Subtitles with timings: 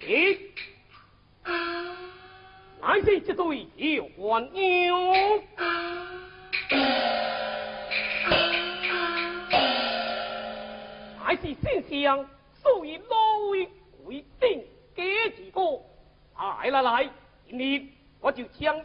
[0.00, 0.38] 咦，
[2.80, 5.42] 乃是这对有鸳鸯，
[11.24, 12.28] 乃是先生
[12.62, 13.16] 所以老
[13.50, 13.68] 为
[14.04, 14.64] 规定
[14.94, 15.60] 给几个。
[16.38, 17.10] 来来来，
[17.48, 17.82] 今日
[18.20, 18.76] 我就将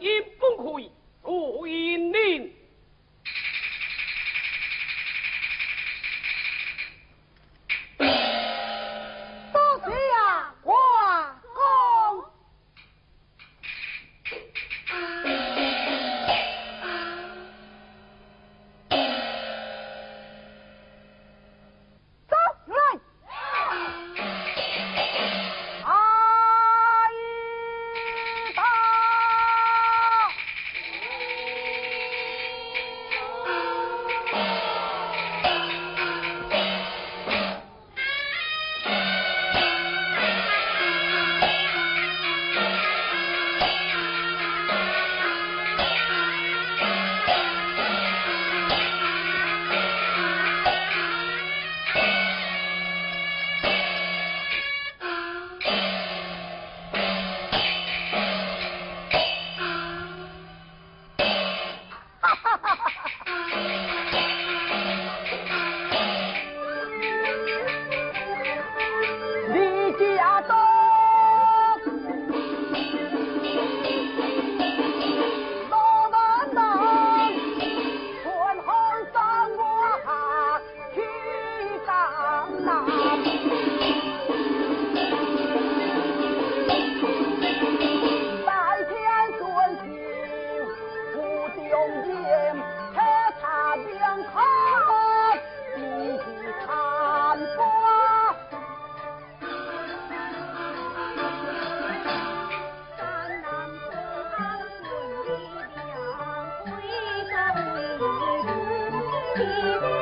[109.98, 110.01] い。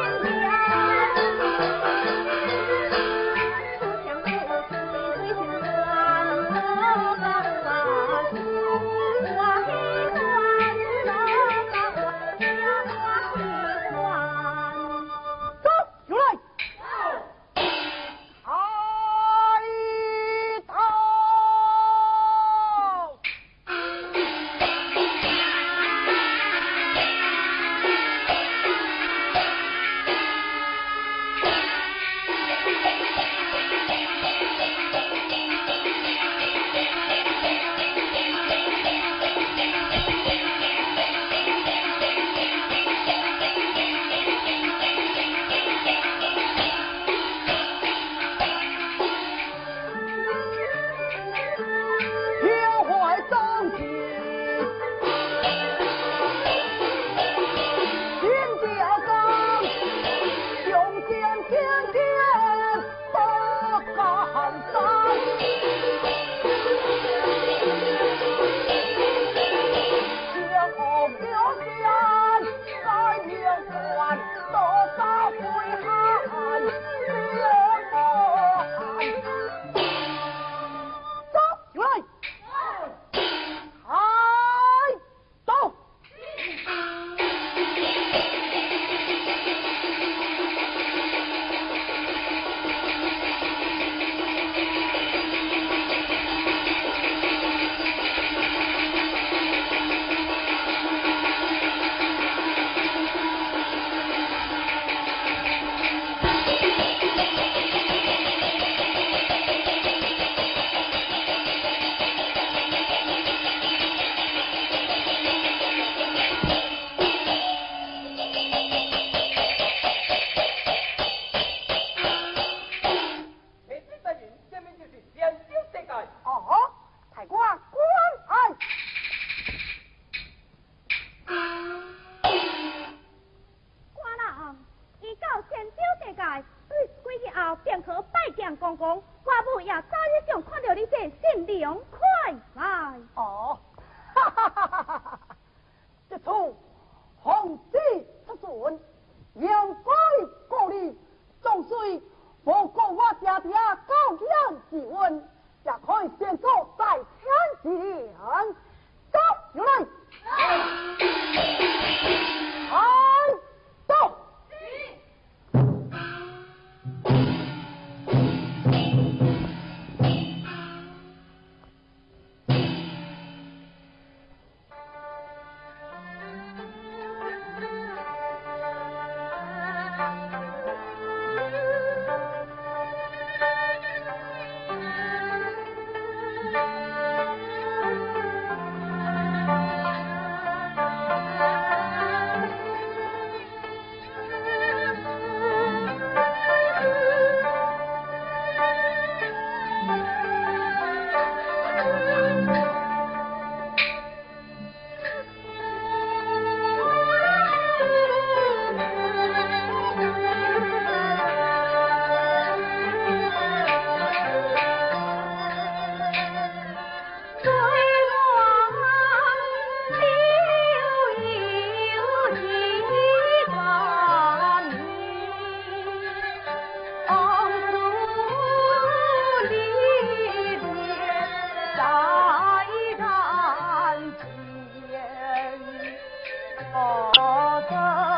[237.20, 238.09] 我的。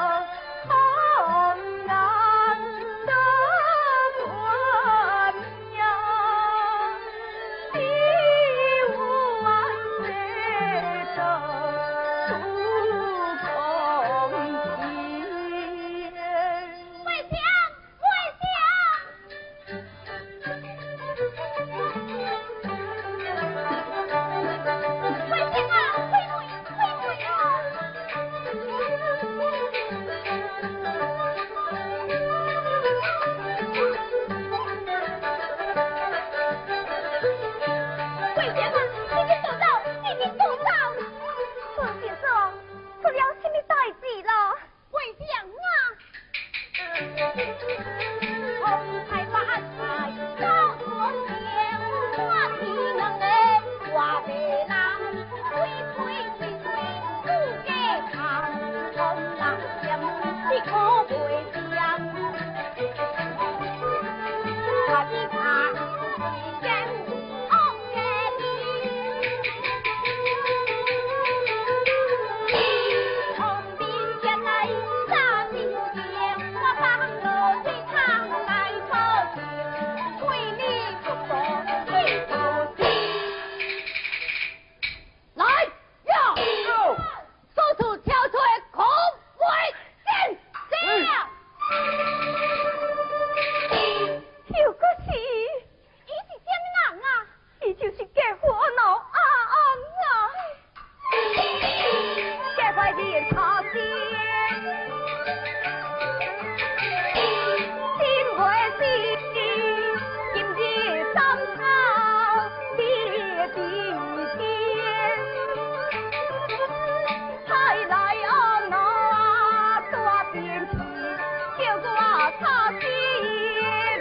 [122.43, 122.49] 好
[122.81, 122.87] 比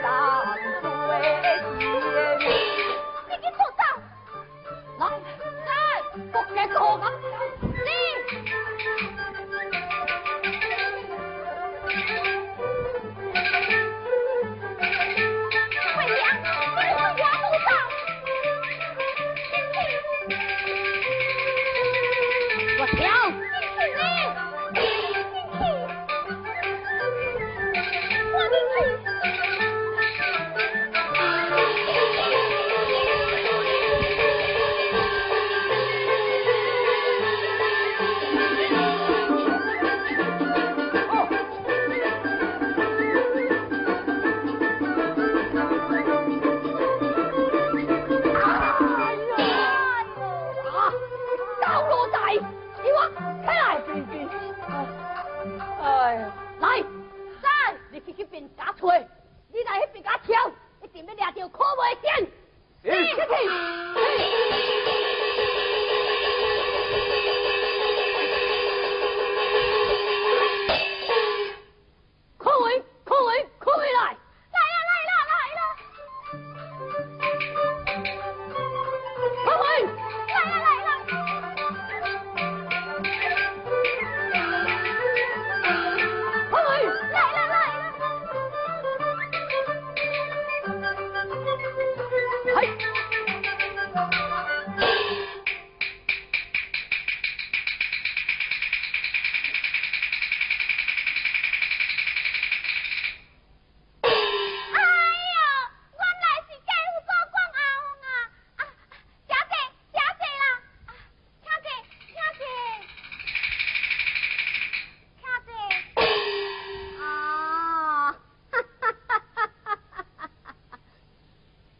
[0.01, 0.05] 浪
[0.83, 1.09] 费
[1.79, 1.81] 痴
[3.29, 3.79] 你给做啥
[4.99, 5.01] 来
[5.67, 5.69] 来
[6.55, 7.03] 给做啥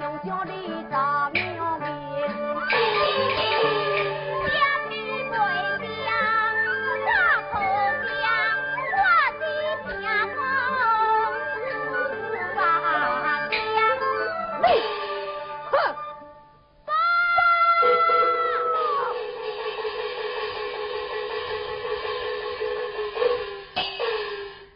[0.00, 0.52] 用酒里
[0.88, 0.94] 的
[1.32, 1.54] 明明
[4.44, 4.48] 甜
[4.88, 4.92] 蜜
[5.28, 5.34] 味
[6.06, 6.08] 大
[7.50, 7.54] 口
[8.14, 8.30] 讲
[8.80, 8.86] 我
[9.38, 10.04] 的家
[10.36, 10.38] 风
[12.54, 12.86] 发了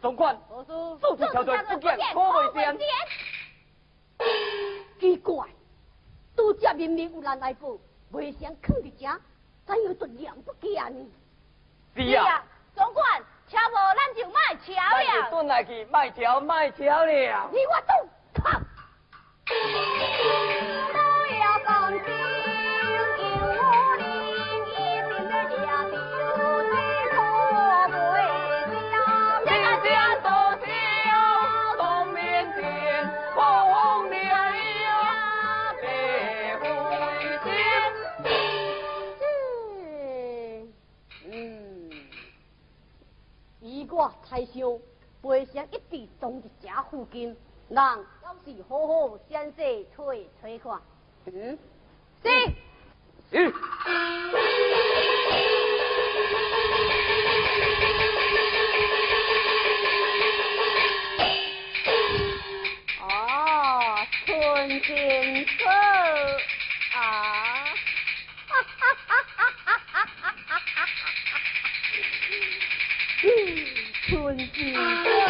[0.00, 1.97] 总管我是手指小姐总管
[6.83, 7.23] 阴令。
[7.23, 7.79] 来报，
[8.11, 9.21] 未想藏伫遮，
[9.65, 11.07] 怎样都两不见呢？
[11.95, 15.31] 是啊，总管，车无咱就卖车了。
[15.31, 17.51] 转来去卖桥卖桥了。
[17.53, 18.61] 你我都靠。
[44.29, 44.81] 太凶，
[45.21, 47.37] 背上一直冻在家附近，
[47.69, 50.81] 人要是好好先生吹吹看。
[51.27, 51.59] 嗯，
[52.23, 52.29] 是。
[53.31, 53.53] 嗯。
[63.01, 63.11] 啊。
[64.25, 65.65] 春天色
[66.95, 67.32] 啊！
[74.55, 75.22] 嗯。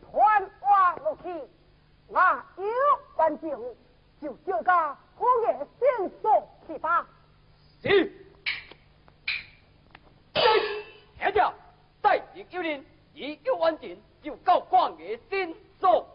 [0.00, 1.28] 传话落去，
[2.08, 2.20] 我
[2.58, 2.64] 有
[3.16, 3.50] 完战
[4.20, 4.72] 就叫个
[5.18, 7.06] 王爷先送去吧。
[7.82, 8.12] 是，
[10.32, 11.54] 听着，
[12.02, 12.84] 再一有人
[13.14, 15.90] 一有完战就告王爷先送。
[15.92, 16.06] 王。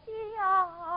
[0.00, 0.91] 咿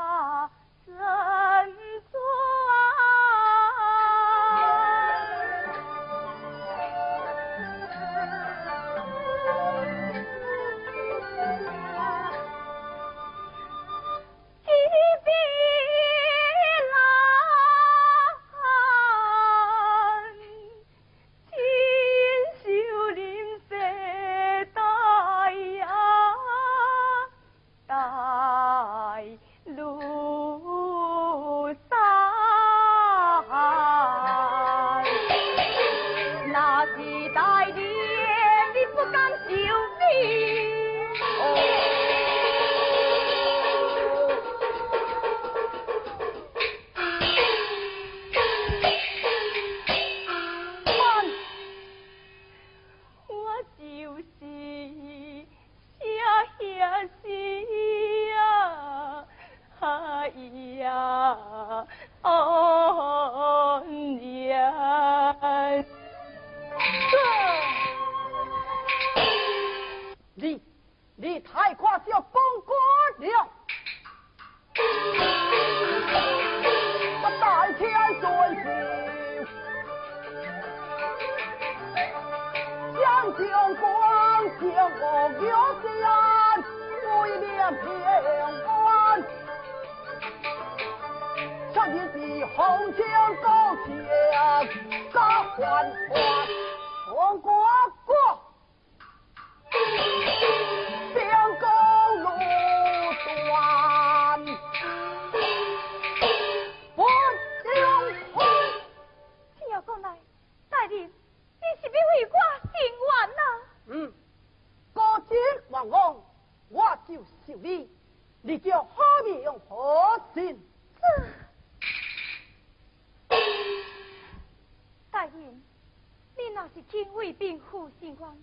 [126.74, 128.36] 是金卫兵护心官，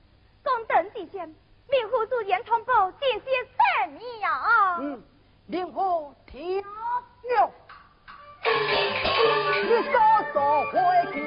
[0.42, 1.28] 公等之间，
[1.68, 3.30] 命护住严通宝进些
[3.98, 4.78] 意啊。
[4.80, 5.02] 嗯，
[5.48, 7.50] 令狐听了，
[9.64, 9.98] 一手
[10.32, 10.78] 说回
[11.12, 11.22] 去，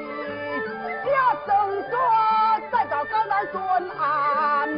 [2.71, 4.69] 再找高南孙安，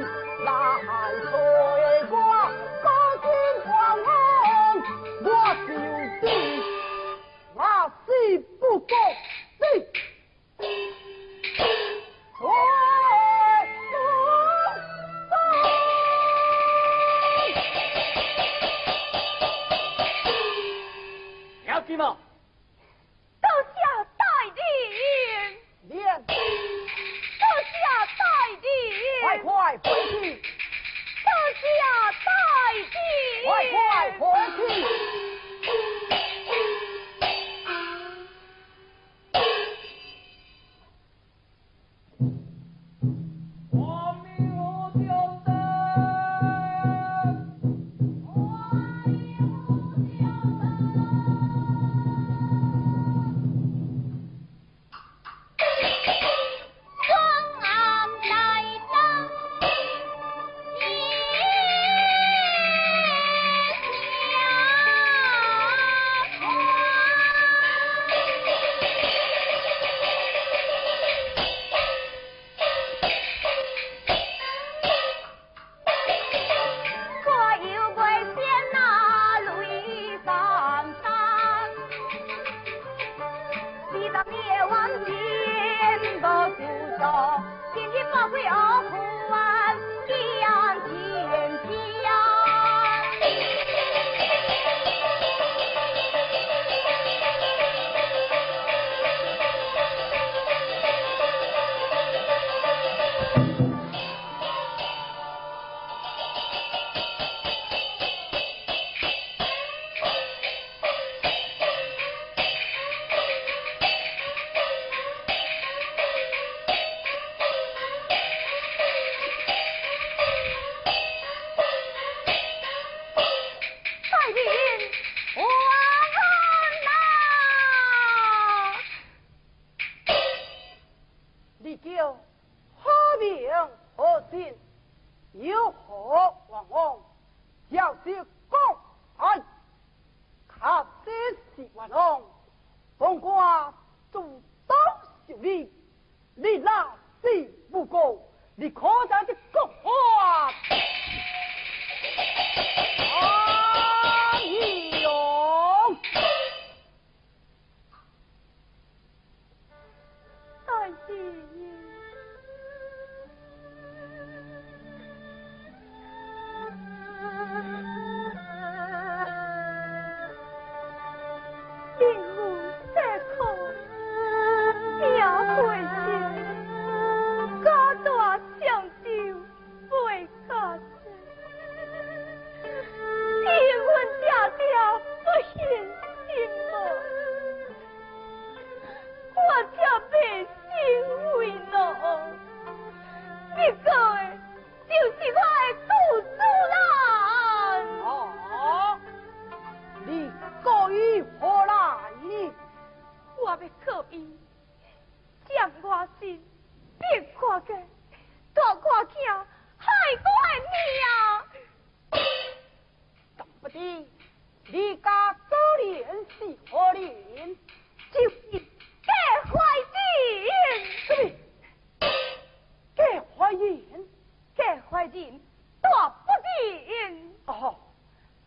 [225.82, 227.36] 大不尽。
[227.46, 227.76] 哦，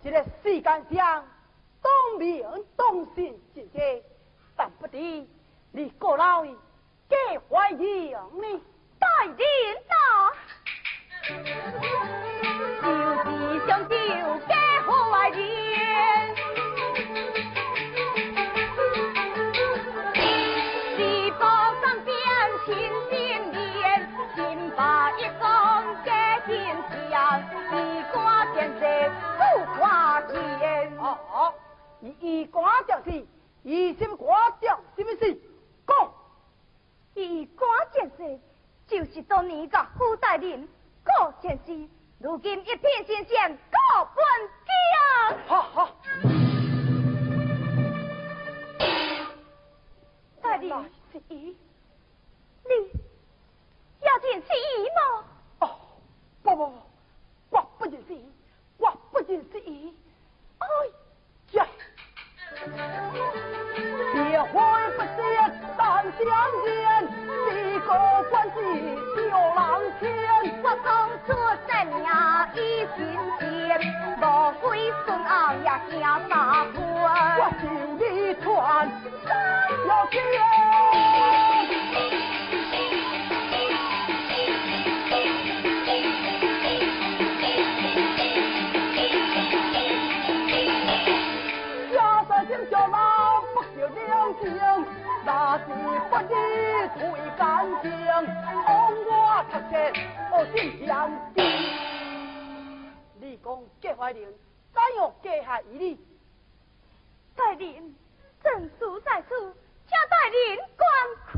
[0.03, 1.25] 这个世间上，
[1.83, 2.45] 当明
[2.77, 3.81] 当信真多，
[4.57, 5.29] 但不敌
[5.73, 6.57] 你过来矣，
[7.09, 7.17] 皆
[7.49, 8.61] 怀呢。
[8.99, 9.45] 大、就
[13.31, 13.95] 是想救
[14.47, 14.55] 皆
[14.87, 15.70] 怀赢。
[32.01, 33.27] 你衣冠将士，
[33.63, 35.39] 一心挂将什么事？
[35.87, 36.13] 讲，
[37.15, 38.41] 衣冠将士
[38.87, 40.67] 就是当年个副大人
[41.05, 43.79] 高将士，如今一片新鲜高
[44.15, 44.25] 本
[44.65, 45.37] 家。
[45.47, 45.91] 好好，
[50.41, 51.55] 大人是伊，
[52.65, 52.91] 你
[54.01, 55.25] 要见是伊吗？
[55.61, 55.71] 哦，
[56.43, 56.73] 不不不，
[57.51, 58.25] 我不认识伊，
[58.79, 59.95] 我不认识伊。
[60.59, 60.93] 哎呀！
[62.61, 64.53] 结婚
[64.97, 65.19] 不结，
[65.79, 66.13] 但相
[66.63, 66.69] 见，
[67.57, 67.89] 一个
[68.31, 68.55] 关系
[69.17, 69.19] 就
[69.55, 69.59] 浪
[69.99, 70.03] 牵。
[70.63, 70.89] 我当
[71.27, 71.29] 初
[71.67, 71.71] 生
[72.03, 72.09] 呀
[72.55, 72.59] 一
[72.97, 72.99] 心
[73.39, 73.41] 间，
[74.21, 74.23] 无
[74.61, 75.31] 归孙昂
[75.63, 75.93] 也惊
[76.29, 76.31] 三
[76.75, 76.79] 分。
[77.39, 77.63] 我心
[77.99, 78.01] 里
[78.43, 78.45] 传
[79.25, 79.29] 三
[79.89, 80.19] 要见。
[96.09, 96.27] 不义
[96.99, 97.01] 退
[97.37, 97.43] 干
[97.83, 97.91] 净，
[98.67, 98.69] 枉
[99.07, 99.11] 我
[99.51, 99.73] 出钱
[100.33, 100.89] 我心相
[101.35, 101.39] 敬。
[103.21, 103.47] 你讲
[103.81, 104.35] 结怀人
[104.73, 105.99] 怎样结害于你？
[107.37, 107.95] 大人，
[108.43, 109.55] 证书在此，
[109.87, 110.89] 请大人观
[111.27, 111.33] 看。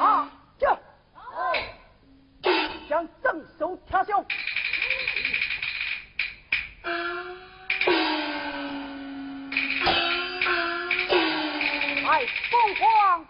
[0.00, 0.78] 啊，叫，
[2.88, 4.24] 将证书贴上。
[12.52, 13.26] 凤凰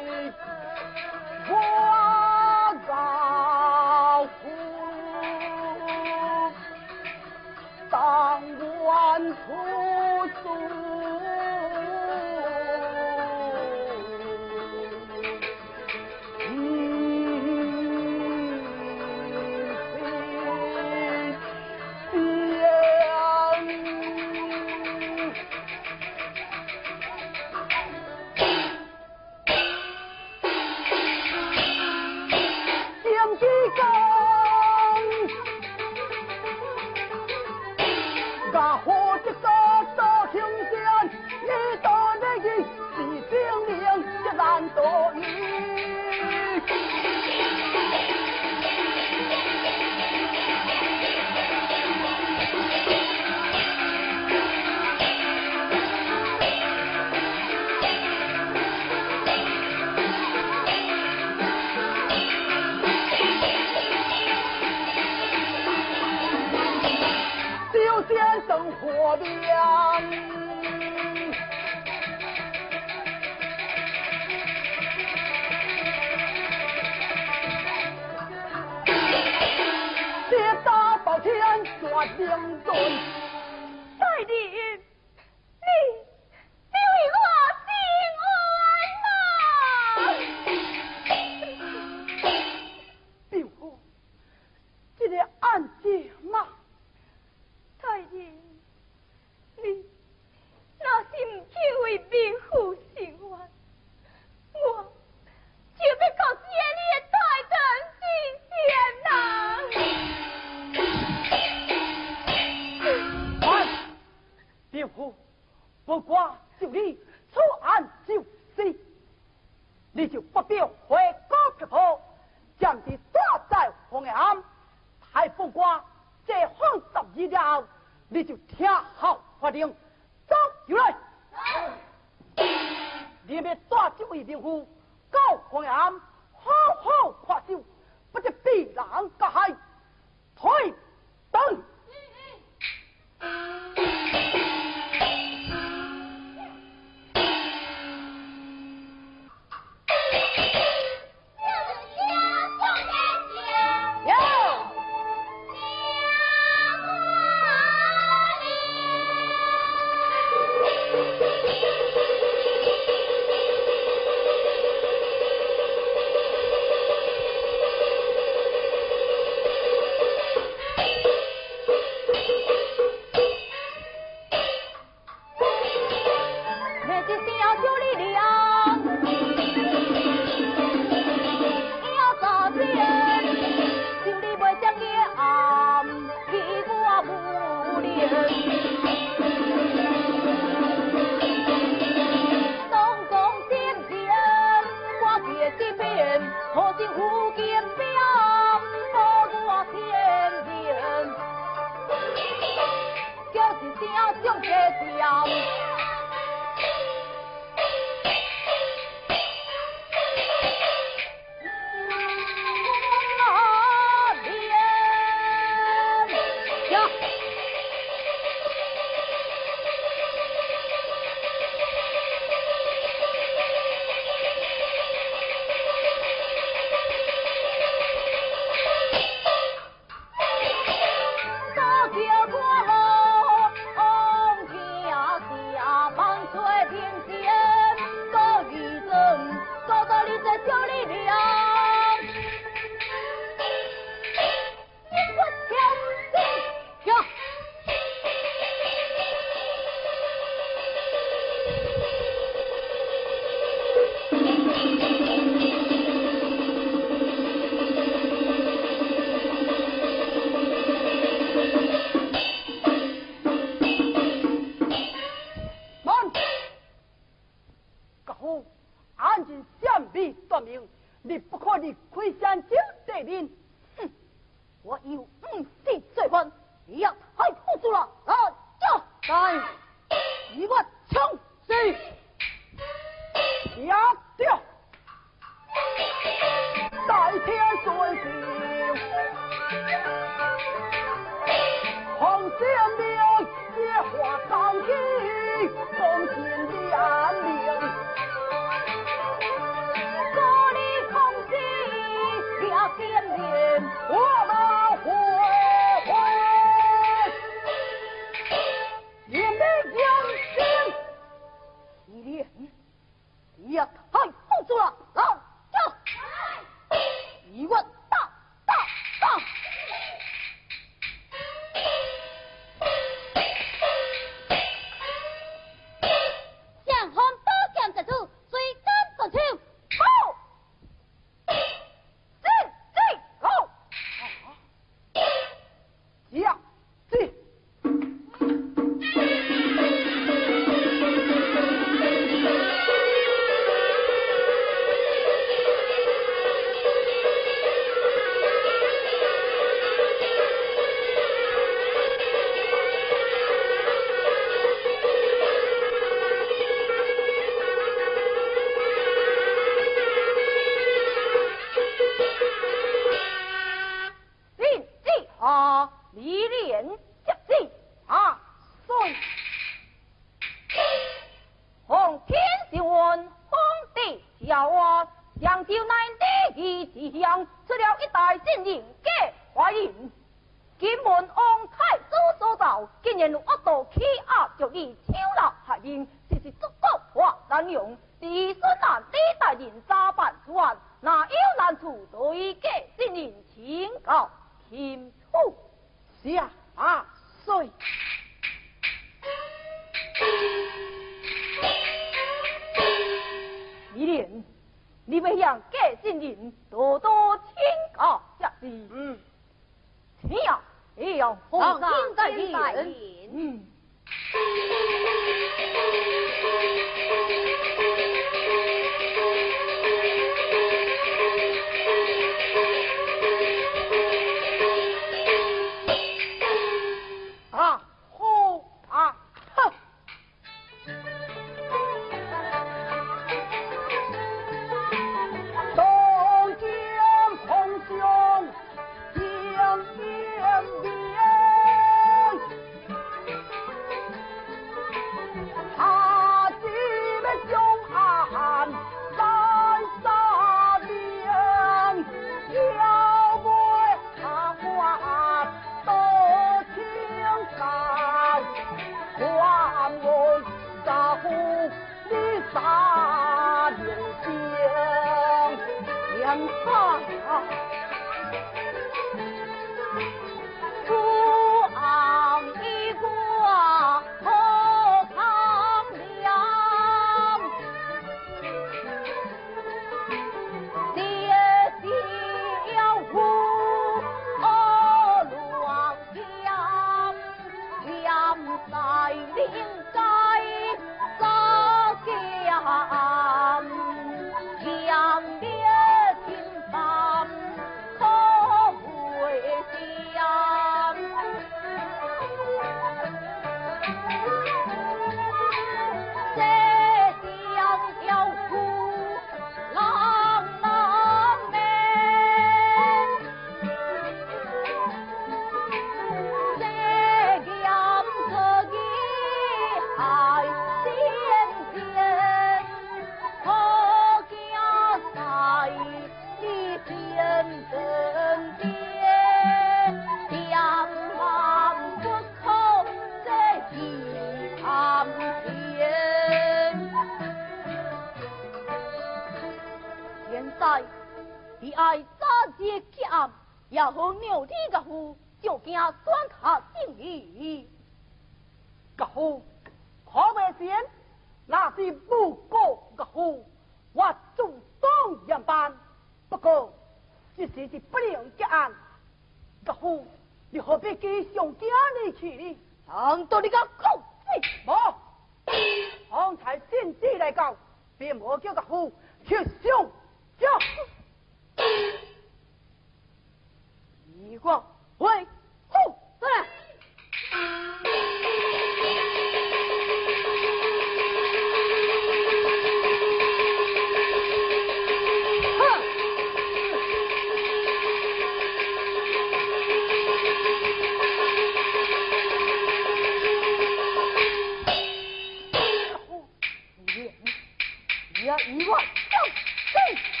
[598.03, 599.09] 也一万上
[599.53, 600.00] 阵。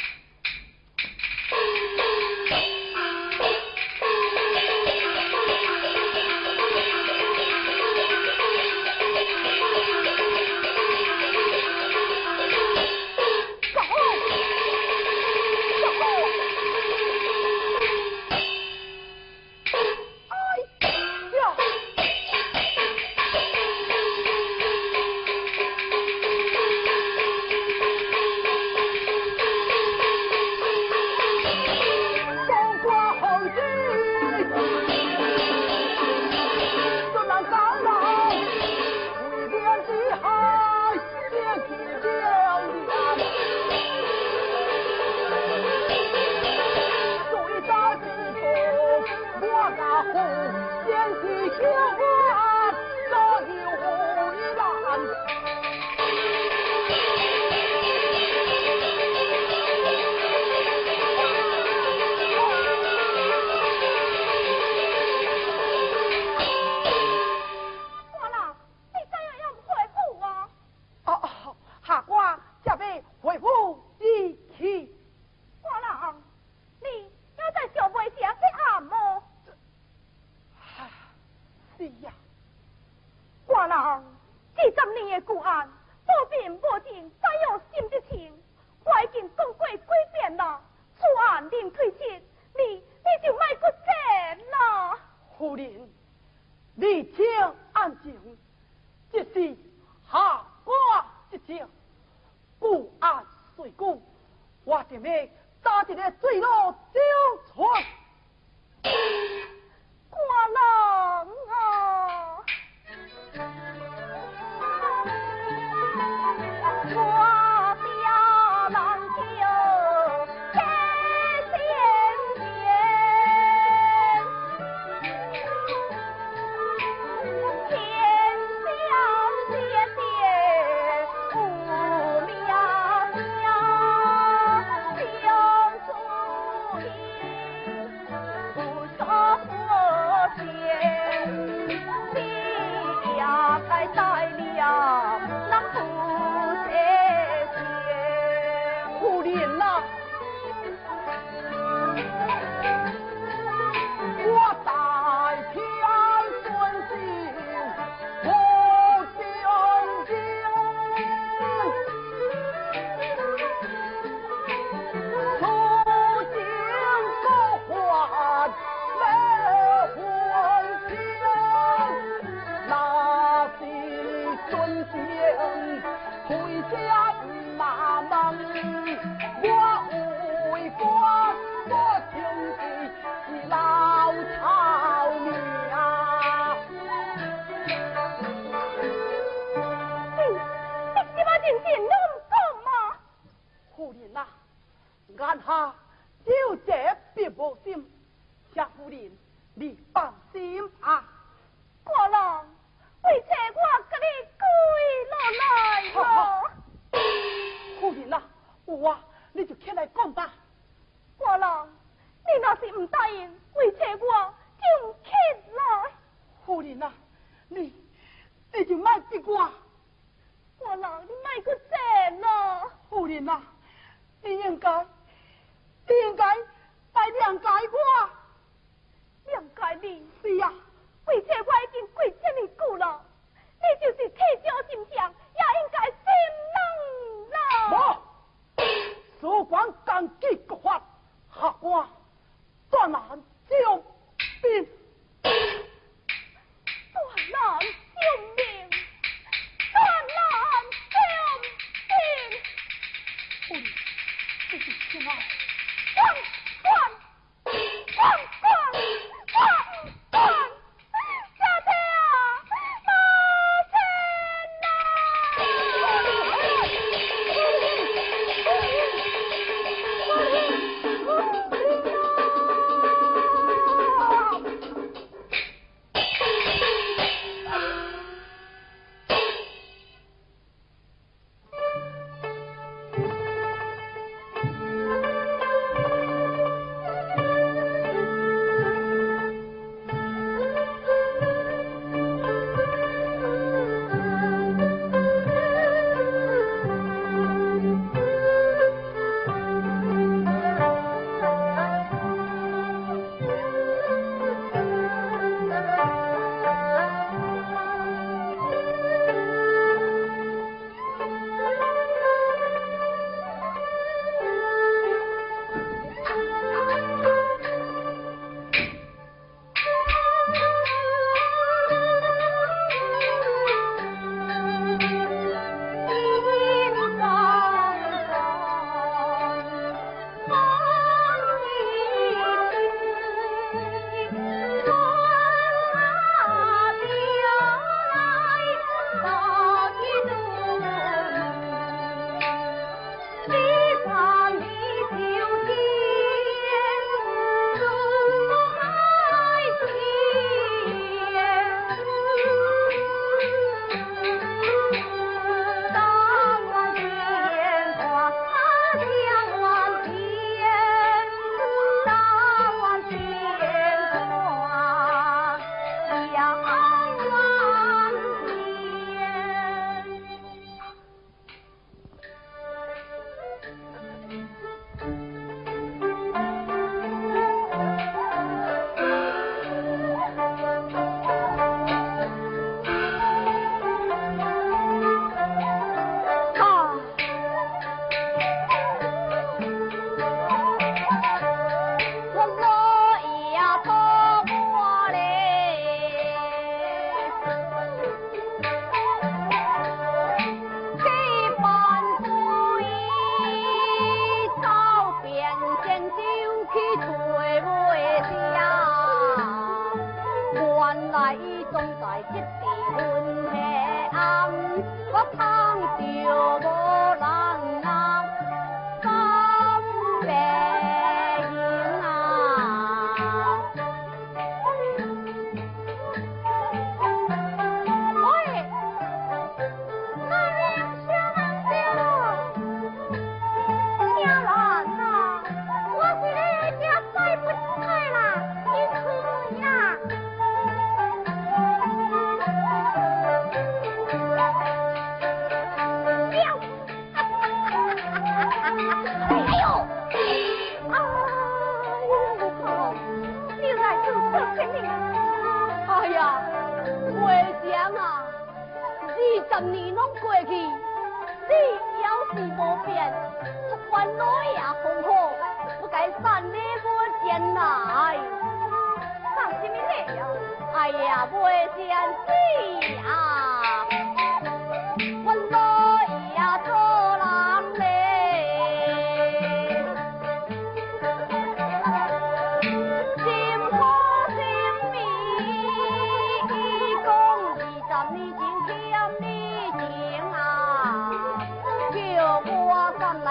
[242.81, 243.03] 干嘛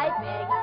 [0.01, 0.60] light, Meg.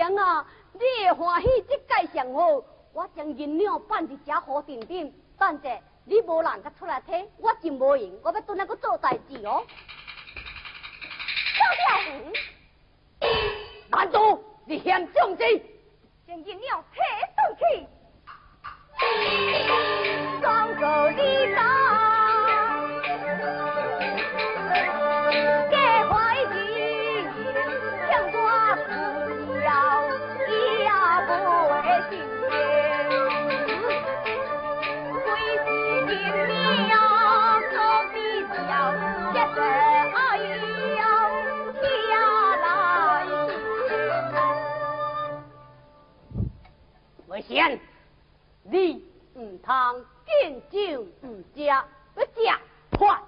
[0.00, 2.62] 娘啊，你欢喜即界上好，
[2.94, 5.12] 我将银两放伫遮好定点。
[5.38, 9.62] 等下你无人甲出来摕，我就无闲，我要转来去做代志哦。
[11.58, 11.60] 少
[13.20, 13.28] 鸟，
[13.90, 15.44] 男主你县重子，
[16.26, 16.86] 将银两偷
[17.36, 17.86] 送去，
[20.40, 21.79] 装作离家。
[47.50, 47.80] 天，
[48.62, 51.68] 你唔通见酒唔食，
[52.14, 52.28] 不食
[52.92, 53.20] 饭。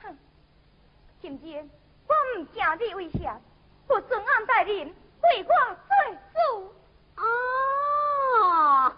[0.00, 0.16] 哼，
[1.20, 1.68] 今天
[2.06, 3.40] 我唔惊你为啥，
[3.88, 4.86] 不准安带人
[5.24, 5.52] 为我
[5.88, 5.90] 做
[6.32, 6.72] 主。
[7.16, 8.94] 啊！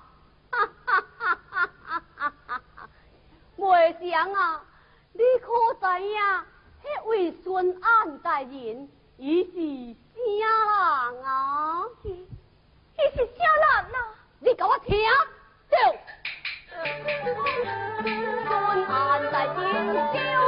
[3.57, 4.62] 袂想啊，
[5.14, 5.49] 你可
[5.81, 6.14] 知影？
[6.83, 8.87] 迄孙安大人
[9.23, 9.53] 一是
[10.16, 12.09] 家人啊，一
[13.14, 13.97] 是家人、啊，
[14.39, 14.97] 你给我听，
[15.68, 15.77] 走。
[19.31, 19.47] 在
[20.12, 20.39] 天。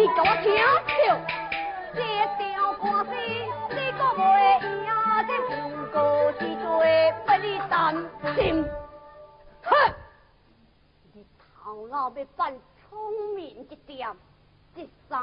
[0.00, 0.50] 你给我听
[0.86, 0.96] 听，
[1.92, 2.00] 这
[2.38, 4.24] 条歌词你可袂
[4.62, 4.88] 赢
[5.26, 5.52] 的，不
[5.92, 6.80] 歌之多，
[7.26, 7.94] 不你担
[8.34, 8.64] 心。
[9.62, 9.94] 哼，
[11.12, 11.26] 你
[11.62, 14.08] 头脑要扮聪明一点，
[14.74, 15.20] 这三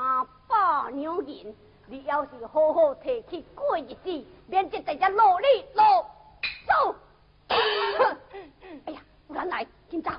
[0.48, 1.56] 百两银，
[1.88, 6.06] 你要是好好提起过日子，免得大家落你落
[6.68, 6.96] 走。
[7.50, 8.18] 哼，
[8.86, 10.14] 哎呀，原来紧张。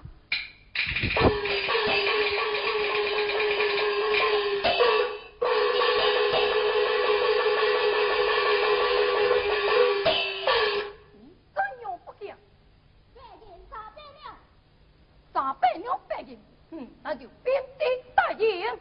[16.71, 16.89] 嗯。
[17.03, 18.79] 那就边踢大爷。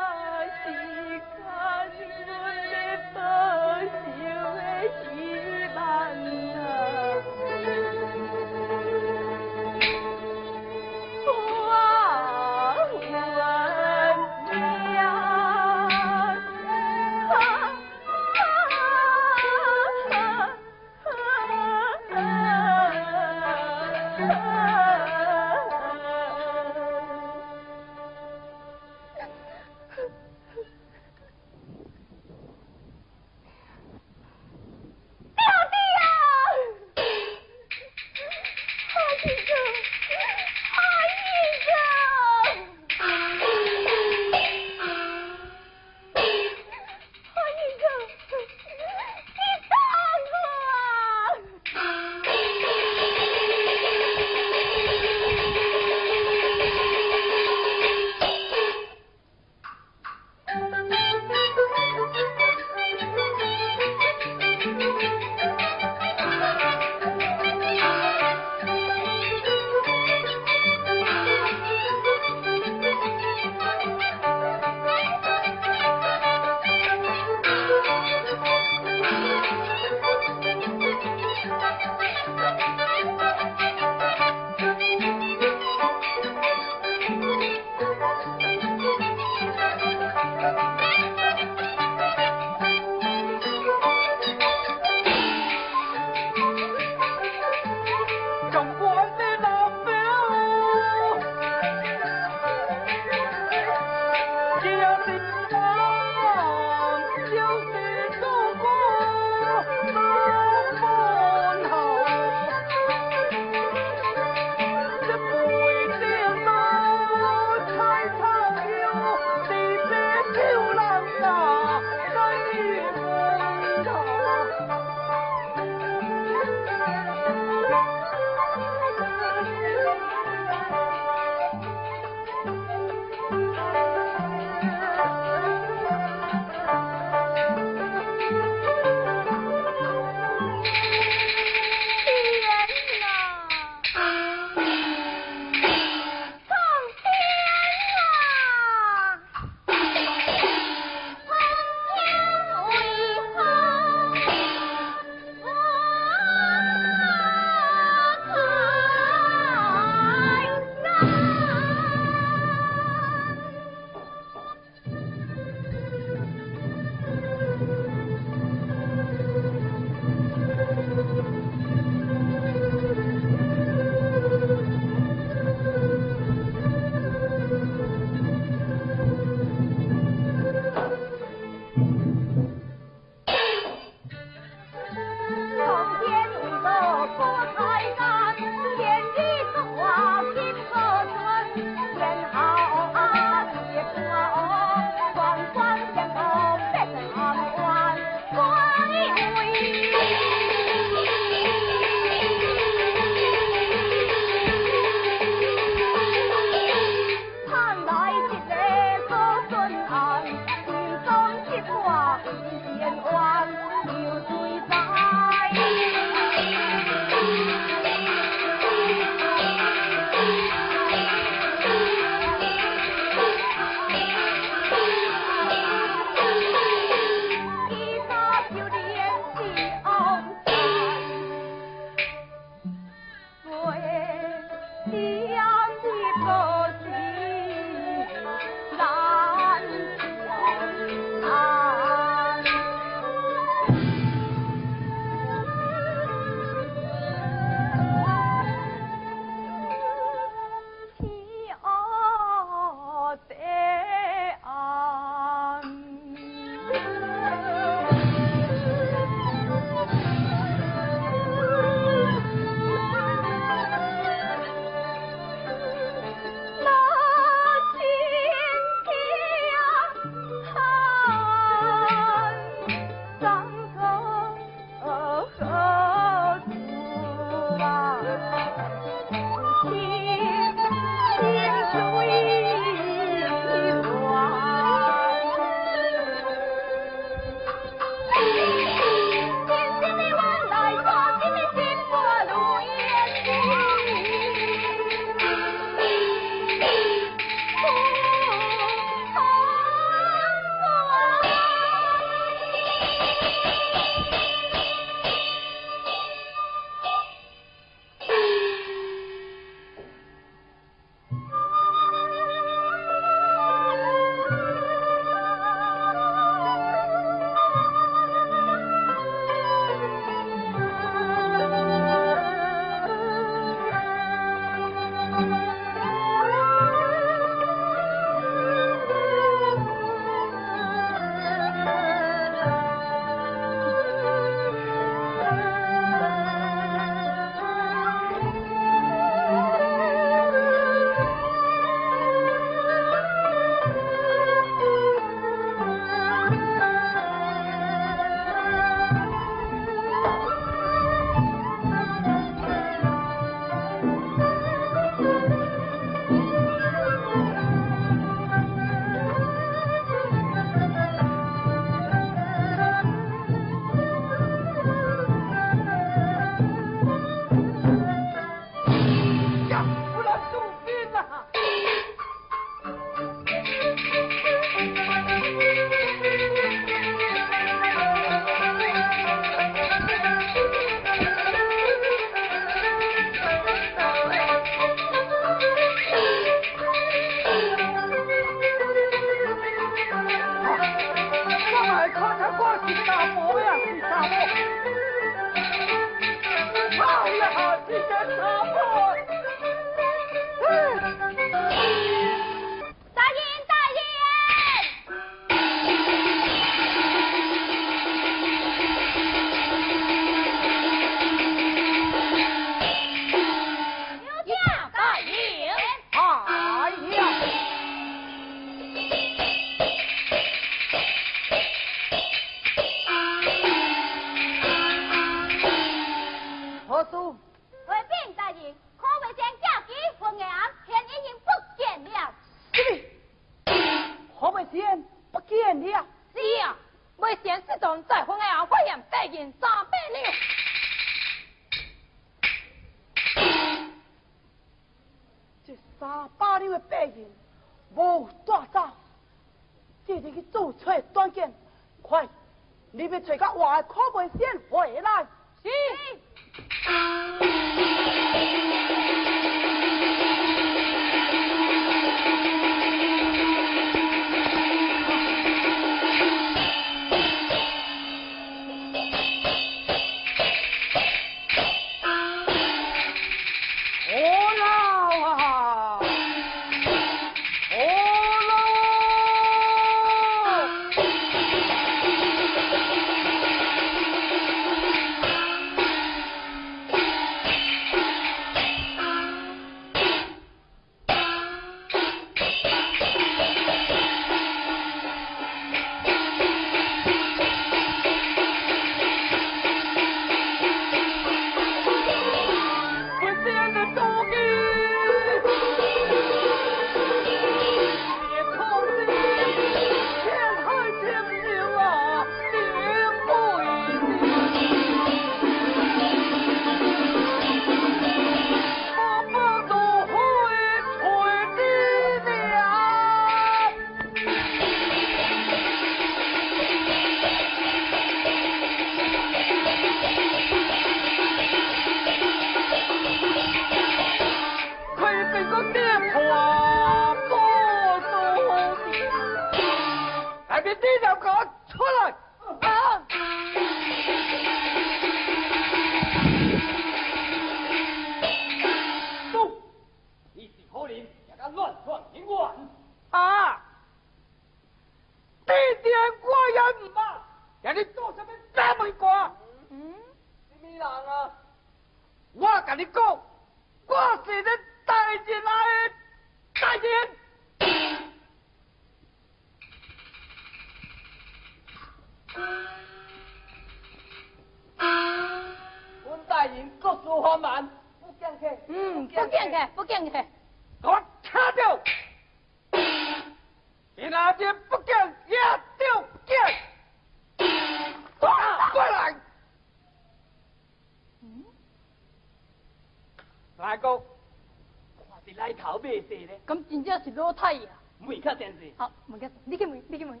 [596.94, 597.50] 肉体や。
[597.80, 598.14] もういか。
[598.46, 599.30] い。
[599.30, 599.62] できもい、
[599.94, 600.00] い。